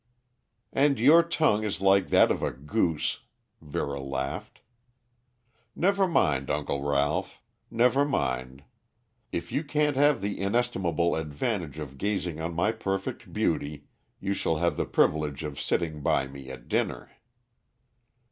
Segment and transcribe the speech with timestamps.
[0.73, 3.19] "And your tongue is like that of a goose,"
[3.61, 4.61] Vera laughed.
[5.75, 7.39] "Never mind, Uncle Ralph.
[7.69, 8.63] Never mind.
[9.31, 13.85] If you can't have the inestimable advantage of gazing on my perfect beauty,
[14.19, 17.11] you shall have the privilege of sitting by me at dinner."